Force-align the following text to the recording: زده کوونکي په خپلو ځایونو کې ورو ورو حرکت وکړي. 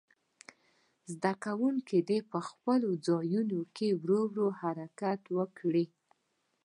زده 1.11 1.31
کوونکي 1.43 1.99
په 2.31 2.39
خپلو 2.47 2.89
ځایونو 3.07 3.59
کې 3.75 3.87
ورو 4.01 4.21
ورو 4.31 4.47
حرکت 4.61 5.21
وکړي. 5.37 5.85